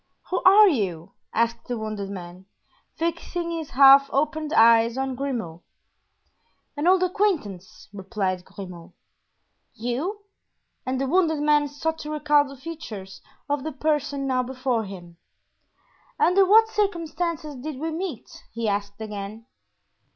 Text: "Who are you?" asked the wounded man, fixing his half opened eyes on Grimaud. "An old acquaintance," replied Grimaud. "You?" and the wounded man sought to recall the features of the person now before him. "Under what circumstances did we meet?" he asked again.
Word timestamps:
"Who 0.31 0.41
are 0.45 0.67
you?" 0.67 1.11
asked 1.31 1.67
the 1.67 1.77
wounded 1.77 2.09
man, 2.09 2.47
fixing 2.95 3.51
his 3.51 3.69
half 3.69 4.09
opened 4.11 4.51
eyes 4.51 4.97
on 4.97 5.13
Grimaud. 5.13 5.61
"An 6.75 6.87
old 6.87 7.03
acquaintance," 7.03 7.87
replied 7.93 8.43
Grimaud. 8.43 8.93
"You?" 9.75 10.21
and 10.87 10.99
the 10.99 11.05
wounded 11.05 11.41
man 11.41 11.67
sought 11.67 11.99
to 11.99 12.09
recall 12.09 12.45
the 12.47 12.57
features 12.57 13.21
of 13.47 13.63
the 13.63 13.71
person 13.73 14.25
now 14.25 14.41
before 14.41 14.85
him. 14.85 15.17
"Under 16.19 16.47
what 16.47 16.67
circumstances 16.67 17.55
did 17.55 17.77
we 17.77 17.91
meet?" 17.91 18.41
he 18.51 18.67
asked 18.67 18.99
again. 18.99 19.45